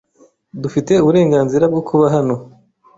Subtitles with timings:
[0.61, 2.35] Dufite uburenganzira bwo kuba hano.